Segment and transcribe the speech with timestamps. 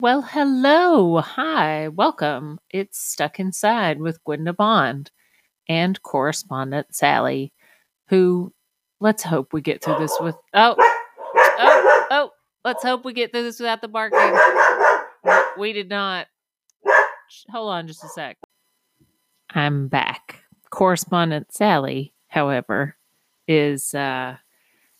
[0.00, 1.18] Well, hello.
[1.18, 1.88] Hi.
[1.88, 2.58] Welcome.
[2.70, 5.10] It's Stuck Inside with Gwenda Bond
[5.68, 7.52] and correspondent Sally,
[8.08, 8.50] who
[9.00, 10.36] let's hope we get through this with.
[10.54, 12.30] Oh, oh, oh.
[12.64, 14.38] Let's hope we get through this without the barking.
[15.58, 16.28] We did not.
[17.50, 18.38] Hold on just a sec.
[19.50, 20.44] I'm back.
[20.70, 22.96] Correspondent Sally, however,
[23.46, 24.36] is uh,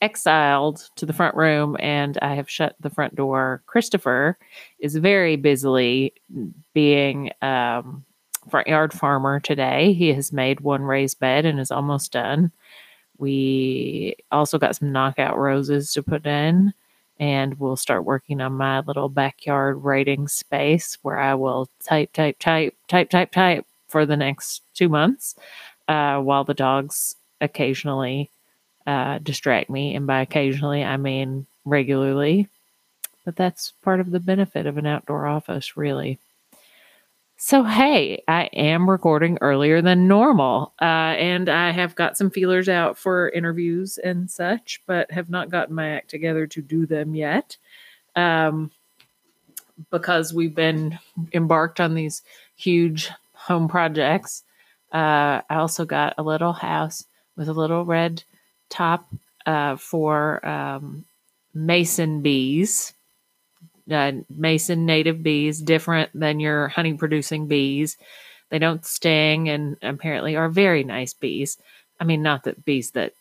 [0.00, 3.62] exiled to the front room and I have shut the front door.
[3.66, 4.38] Christopher
[4.78, 6.12] is very busily
[6.74, 8.04] being um,
[8.48, 9.92] front yard farmer today.
[9.92, 12.52] He has made one raised bed and is almost done.
[13.18, 16.74] We also got some knockout roses to put in,
[17.18, 22.38] and we'll start working on my little backyard writing space where I will type, type,
[22.38, 25.34] type, type, type, type for the next two months
[25.88, 28.30] uh, while the dogs occasionally
[28.86, 29.94] uh, distract me.
[29.94, 32.48] And by occasionally, I mean regularly.
[33.24, 36.18] But that's part of the benefit of an outdoor office, really.
[37.38, 40.84] So, hey, I am recording earlier than normal, uh,
[41.18, 45.74] and I have got some feelers out for interviews and such, but have not gotten
[45.74, 47.58] my act together to do them yet
[48.14, 48.70] um,
[49.90, 50.98] because we've been
[51.34, 52.22] embarked on these
[52.56, 54.42] huge home projects.
[54.90, 57.04] Uh, I also got a little house
[57.36, 58.24] with a little red
[58.68, 59.06] top
[59.46, 61.04] uh, for um,
[61.54, 62.92] mason bees.
[63.90, 67.96] Uh, mason native bees, different than your honey producing bees.
[68.50, 71.56] They don't sting and apparently are very nice bees.
[72.00, 73.12] I mean, not that bees that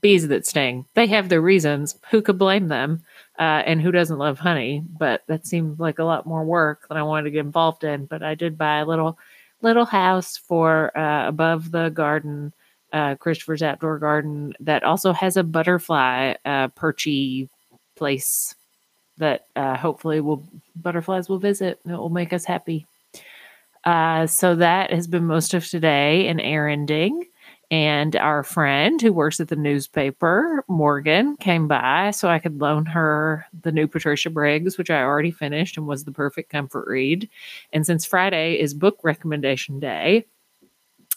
[0.00, 0.86] bees that sting.
[0.94, 1.98] They have their reasons.
[2.10, 3.02] Who could blame them?
[3.38, 4.82] Uh, and who doesn't love honey?
[4.98, 8.06] But that seemed like a lot more work than I wanted to get involved in.
[8.06, 9.18] But I did buy a little
[9.62, 12.52] little house for uh, above the garden
[12.92, 17.48] uh, Christopher's Outdoor Garden that also has a butterfly uh, perchy
[17.96, 18.54] place
[19.18, 21.80] that uh, hopefully will butterflies will visit.
[21.84, 22.86] It will make us happy.
[23.84, 27.24] Uh, so that has been most of today in erranding.
[27.70, 32.86] And our friend who works at the newspaper, Morgan, came by so I could loan
[32.86, 37.28] her the new Patricia Briggs, which I already finished and was the perfect comfort read.
[37.72, 40.26] And since Friday is book recommendation day,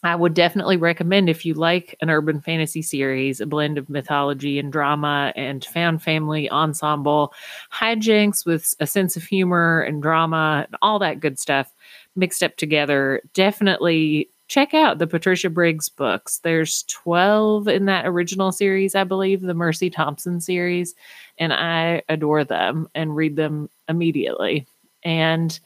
[0.03, 4.57] I would definitely recommend if you like an urban fantasy series, a blend of mythology
[4.57, 7.33] and drama and found family ensemble,
[7.73, 11.73] hijinks with a sense of humor and drama and all that good stuff
[12.15, 13.21] mixed up together.
[13.33, 16.39] Definitely check out the Patricia Briggs books.
[16.39, 20.95] There's 12 in that original series, I believe, the Mercy Thompson series,
[21.37, 24.65] and I adore them and read them immediately.
[25.03, 25.57] And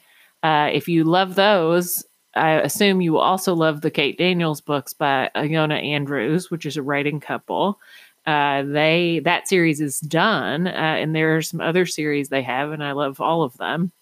[0.42, 2.04] uh, if you love those,
[2.36, 6.82] I assume you also love the Kate Daniels books by Ilona Andrews, which is a
[6.82, 7.78] writing couple.
[8.26, 12.72] Uh, they that series is done, uh, and there are some other series they have,
[12.72, 13.92] and I love all of them.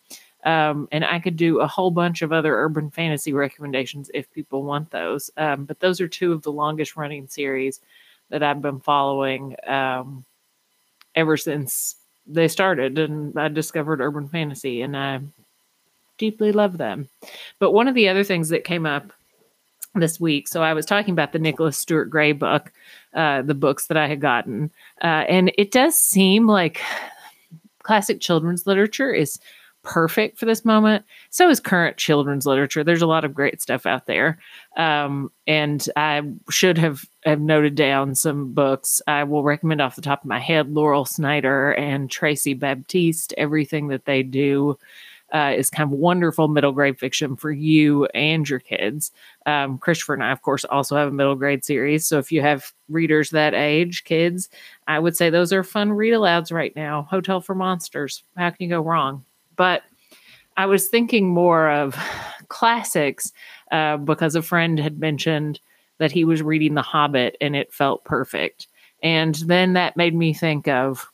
[0.44, 4.64] Um, and I could do a whole bunch of other urban fantasy recommendations if people
[4.64, 5.30] want those.
[5.36, 7.80] Um, but those are two of the longest running series
[8.30, 10.24] that I've been following um,
[11.14, 15.20] ever since they started, and I discovered urban fantasy, and I
[16.18, 17.08] deeply love them.
[17.62, 19.12] But one of the other things that came up
[19.94, 22.72] this week, so I was talking about the Nicholas Stewart Gray book,
[23.14, 26.80] uh, the books that I had gotten, uh, and it does seem like
[27.84, 29.38] classic children's literature is
[29.84, 31.04] perfect for this moment.
[31.30, 32.82] So is current children's literature.
[32.82, 34.38] There's a lot of great stuff out there.
[34.76, 39.00] Um, and I should have, have noted down some books.
[39.06, 43.86] I will recommend off the top of my head Laurel Snyder and Tracy Baptiste, everything
[43.88, 44.78] that they do
[45.32, 49.10] uh, is kind of wonderful middle grade fiction for you and your kids.
[49.46, 52.06] Um, Christopher and I, of course, also have a middle grade series.
[52.06, 54.50] So if you have readers that age, kids,
[54.86, 57.02] I would say those are fun read alouds right now.
[57.10, 58.22] Hotel for Monsters.
[58.36, 59.24] How can you go wrong?
[59.56, 59.82] But
[60.56, 61.96] I was thinking more of
[62.48, 63.32] classics
[63.70, 65.60] uh, because a friend had mentioned
[65.98, 68.66] that he was reading The Hobbit and it felt perfect.
[69.02, 71.08] And then that made me think of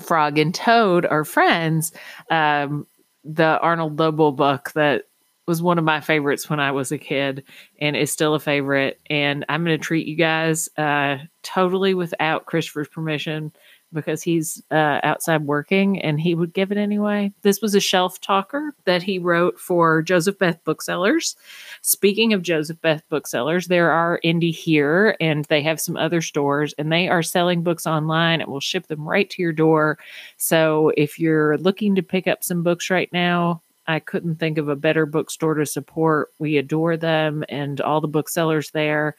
[0.00, 1.92] Frog and Toad are friends.
[2.30, 2.86] Um,
[3.24, 5.04] the Arnold Lobel book that
[5.46, 7.44] was one of my favorites when I was a kid
[7.80, 9.00] and is still a favorite.
[9.10, 13.52] And I'm going to treat you guys uh, totally without Christopher's permission
[13.94, 17.32] because he's uh, outside working and he would give it anyway.
[17.42, 21.36] This was a shelf talker that he wrote for Joseph Beth Booksellers.
[21.82, 26.74] Speaking of Joseph Beth Booksellers, there are Indie here and they have some other stores
[26.76, 29.98] and they are selling books online and will ship them right to your door.
[30.36, 34.68] So if you're looking to pick up some books right now, I couldn't think of
[34.68, 36.30] a better bookstore to support.
[36.38, 39.14] We adore them and all the booksellers there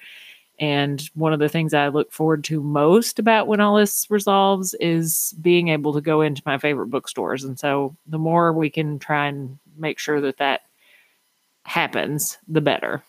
[0.59, 4.73] And one of the things I look forward to most about when all this resolves
[4.75, 7.43] is being able to go into my favorite bookstores.
[7.43, 10.61] And so the more we can try and make sure that that
[11.63, 13.03] happens, the better.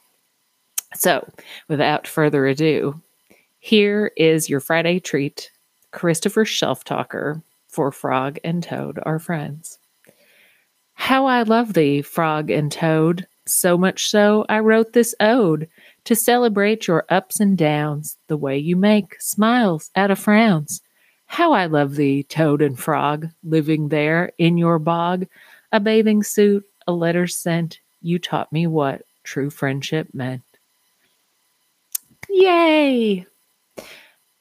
[0.95, 1.29] So
[1.69, 3.01] without further ado,
[3.61, 5.51] here is your Friday treat
[5.93, 9.79] Christopher Shelf Talker for Frog and Toad are friends.
[10.95, 15.69] How I love thee, Frog and Toad, so much so I wrote this ode
[16.07, 20.81] to celebrate your ups and downs, the way you make smiles out of frowns.
[21.27, 25.27] How I love thee, Toad and Frog, living there in your bog,
[25.73, 30.43] a bathing suit, a letter sent, you taught me what true friendship meant.
[32.31, 33.27] Yay!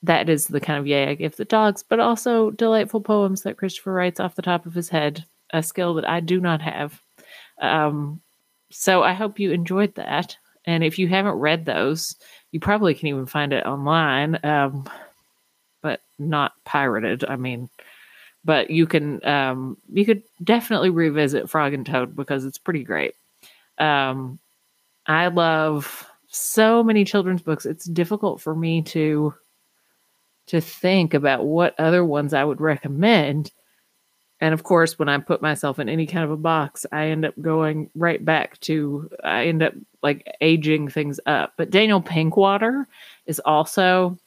[0.04, 3.58] That is the kind of yay I give the dogs, but also delightful poems that
[3.58, 7.02] Christopher writes off the top of his head, a skill that I do not have.
[7.60, 8.22] Um,
[8.70, 10.38] so I hope you enjoyed that.
[10.68, 12.16] And if you haven't read those,
[12.52, 14.90] you probably can even find it online, um,
[15.82, 17.24] but not pirated.
[17.26, 17.70] I mean,
[18.44, 23.16] but you can um, you could definitely revisit Frog and Toad because it's pretty great.
[23.78, 24.40] Um,
[25.08, 27.66] I love so many children's books.
[27.66, 29.34] It's difficult for me to
[30.48, 33.52] to think about what other ones I would recommend
[34.42, 37.26] and of course, when I put myself in any kind of a box, I end
[37.26, 39.74] up going right back to, I end up
[40.04, 41.54] like aging things up.
[41.58, 42.86] But Daniel Pinkwater
[43.28, 44.18] is also,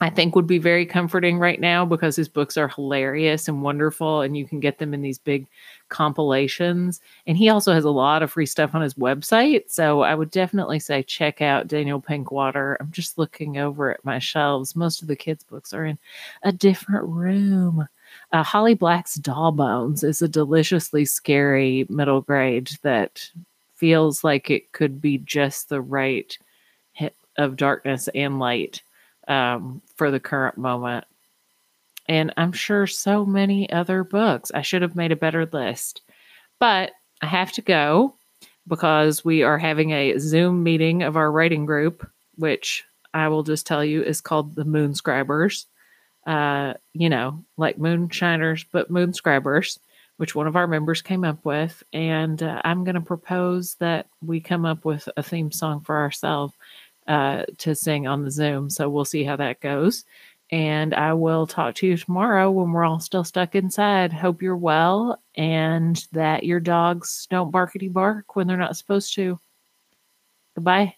[0.00, 4.20] I think, would be very comforting right now because his books are hilarious and wonderful,
[4.20, 5.46] and you can get them in these big
[5.88, 7.00] compilations.
[7.26, 9.64] And he also has a lot of free stuff on his website.
[9.70, 12.76] So I would definitely say check out Daniel Pinkwater.
[12.78, 14.76] I'm just looking over at my shelves.
[14.76, 15.98] Most of the kids' books are in
[16.42, 17.88] a different room.
[18.32, 23.30] Uh, Holly Black's Doll Bones is a deliciously scary middle grade that
[23.74, 26.36] feels like it could be just the right
[26.92, 28.82] hit of darkness and light
[29.28, 31.04] um, for the current moment.
[32.08, 34.50] And I'm sure so many other books.
[34.54, 36.02] I should have made a better list.
[36.58, 38.14] But I have to go
[38.68, 42.84] because we are having a Zoom meeting of our writing group, which
[43.14, 45.66] I will just tell you is called the Moonscribers
[46.26, 49.78] uh, you know, like moonshiners, but moonscribers,
[50.16, 51.82] which one of our members came up with.
[51.92, 55.96] And uh, I'm going to propose that we come up with a theme song for
[55.96, 56.54] ourselves
[57.06, 58.68] uh, to sing on the Zoom.
[58.68, 60.04] So we'll see how that goes.
[60.50, 64.12] And I will talk to you tomorrow when we're all still stuck inside.
[64.12, 69.38] Hope you're well and that your dogs don't barkity bark when they're not supposed to.
[70.54, 70.96] Goodbye.